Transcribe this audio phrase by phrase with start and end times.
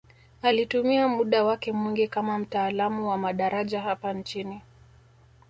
[0.41, 4.61] Alitumia muda wake mwingi kama mtaalamu wa madaraja hapa nchini